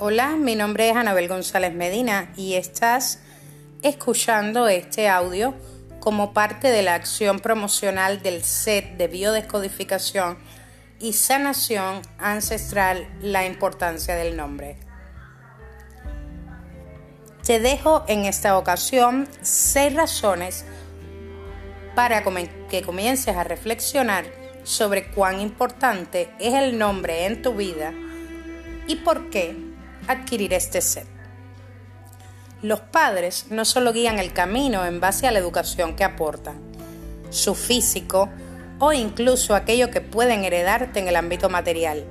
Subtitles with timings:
[0.00, 3.20] Hola, mi nombre es Anabel González Medina y estás
[3.80, 5.54] escuchando este audio
[6.00, 10.36] como parte de la acción promocional del set de biodescodificación
[10.98, 14.78] y sanación ancestral La importancia del nombre.
[17.46, 20.64] Te dejo en esta ocasión seis razones
[21.94, 22.24] para
[22.68, 24.24] que comiences a reflexionar
[24.64, 27.92] sobre cuán importante es el nombre en tu vida
[28.88, 29.72] y por qué
[30.08, 31.06] adquirir este set.
[32.62, 36.58] Los padres no solo guían el camino en base a la educación que aportan,
[37.30, 38.30] su físico
[38.78, 42.04] o incluso aquello que pueden heredarte en el ámbito material.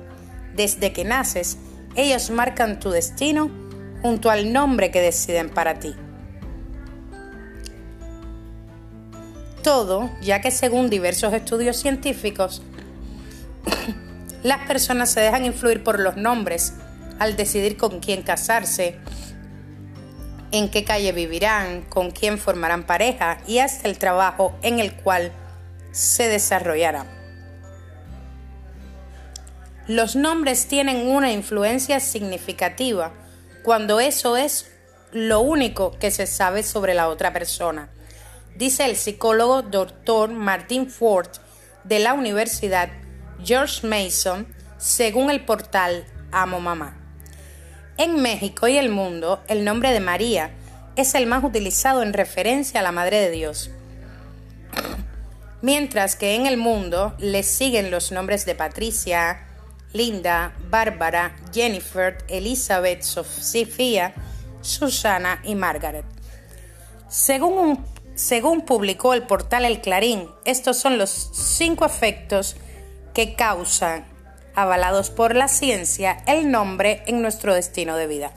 [0.54, 1.58] Desde que naces,
[1.96, 3.50] ellos marcan tu destino
[4.02, 5.94] junto al nombre que deciden para ti.
[9.62, 12.62] Todo, ya que según diversos estudios científicos,
[14.42, 16.74] las personas se dejan influir por los nombres
[17.18, 18.98] al decidir con quién casarse,
[20.52, 25.32] en qué calle vivirán, con quién formarán pareja y hasta el trabajo en el cual
[25.92, 27.08] se desarrollarán.
[29.86, 33.12] Los nombres tienen una influencia significativa
[33.62, 34.70] cuando eso es
[35.12, 37.90] lo único que se sabe sobre la otra persona,
[38.56, 40.30] dice el psicólogo Dr.
[40.30, 41.28] Martin Ford
[41.84, 42.88] de la Universidad
[43.44, 44.46] George Mason,
[44.78, 47.03] según el portal Amo Mamá.
[47.96, 50.50] En México y el mundo, el nombre de María
[50.96, 53.70] es el más utilizado en referencia a la Madre de Dios.
[55.62, 59.46] Mientras que en el mundo le siguen los nombres de Patricia,
[59.92, 64.12] Linda, Bárbara, Jennifer, Elizabeth, Sofía,
[64.60, 66.04] Susana y Margaret.
[67.08, 67.84] Según,
[68.16, 72.56] según publicó el portal El Clarín, estos son los cinco efectos
[73.14, 74.13] que causan
[74.54, 78.32] avalados por la ciencia, el nombre en nuestro destino de vida.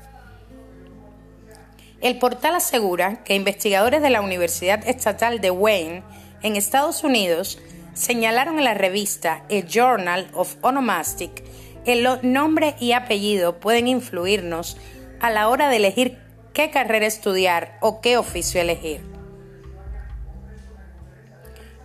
[2.01, 6.03] El portal asegura que investigadores de la Universidad Estatal de Wayne,
[6.43, 7.59] en Estados Unidos,
[7.93, 11.43] señalaron en la revista A Journal of Onomastic
[11.83, 14.77] que el nombre y apellido pueden influirnos
[15.19, 16.19] a la hora de elegir
[16.53, 19.01] qué carrera estudiar o qué oficio elegir.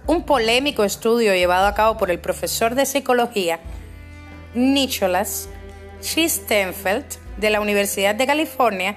[0.07, 3.61] Un polémico estudio llevado a cabo por el profesor de psicología
[4.55, 5.49] Nicholas
[6.03, 7.05] Schistenfeld
[7.39, 8.97] de la Universidad de California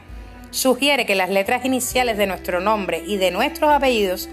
[0.51, 4.29] sugiere que las letras iniciales de nuestro nombre y de nuestros apellidos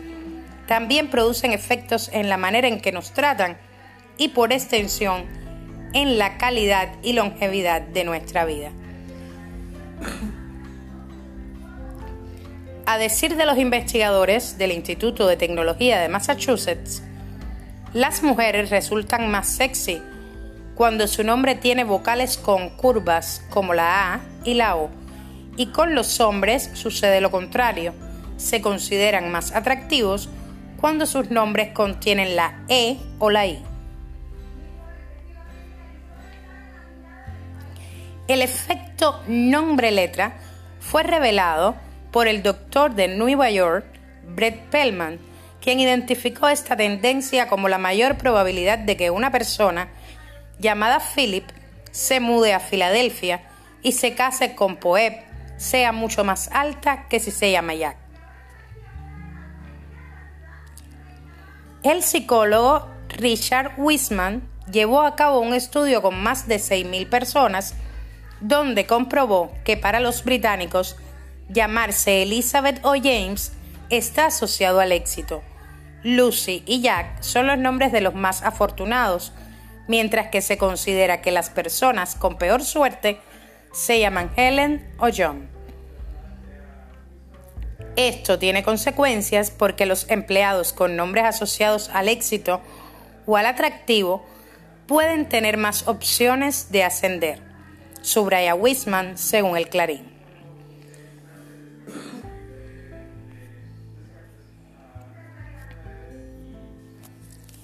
[0.66, 3.56] también producen efectos en la manera en que nos tratan
[4.16, 5.24] y por extensión
[5.92, 8.70] en la calidad y longevidad de nuestra vida.
[12.86, 17.02] A decir de los investigadores del Instituto de Tecnología de Massachusetts,
[17.92, 20.02] las mujeres resultan más sexy
[20.74, 24.90] cuando su nombre tiene vocales con curvas como la A y la O,
[25.56, 27.94] y con los hombres sucede lo contrario,
[28.36, 30.28] se consideran más atractivos
[30.80, 33.62] cuando sus nombres contienen la E o la I.
[38.28, 40.38] El efecto nombre-letra
[40.80, 41.76] fue revelado
[42.10, 43.84] por el doctor de Nueva York,
[44.34, 45.18] Brett Pellman,
[45.60, 49.88] quien identificó esta tendencia como la mayor probabilidad de que una persona
[50.62, 51.44] llamada Philip
[51.90, 53.42] se mude a Filadelfia
[53.82, 55.12] y se case con Poeb
[55.58, 57.96] sea mucho más alta que si se llama Jack.
[61.82, 67.74] El psicólogo Richard Wiseman llevó a cabo un estudio con más de 6.000 personas
[68.40, 70.96] donde comprobó que para los británicos
[71.48, 73.52] llamarse Elizabeth o James
[73.90, 75.42] está asociado al éxito.
[76.04, 79.32] Lucy y Jack son los nombres de los más afortunados,
[79.88, 83.20] mientras que se considera que las personas con peor suerte
[83.72, 85.48] se llaman Helen o John.
[87.96, 92.62] Esto tiene consecuencias porque los empleados con nombres asociados al éxito
[93.26, 94.24] o al atractivo
[94.86, 97.40] pueden tener más opciones de ascender,
[98.00, 100.10] subraya Wisman según el Clarín.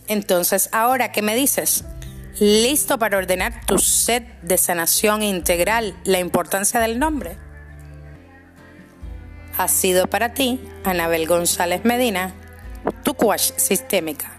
[0.09, 1.85] Entonces, ahora, ¿qué me dices?
[2.40, 5.96] ¿Listo para ordenar tu set de sanación integral?
[6.05, 7.37] La importancia del nombre.
[9.56, 12.32] Ha sido para ti, Anabel González Medina,
[13.02, 13.17] tu
[13.56, 14.38] sistémica.